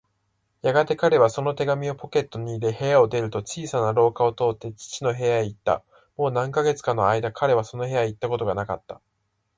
[0.63, 5.83] やがて彼はその手紙をポケットに入れ、部屋を出ると、小さな廊下を通って父の部屋へいった。
[6.17, 8.99] もう何カ月かのあいだ、彼はその部屋へいったことがなかった。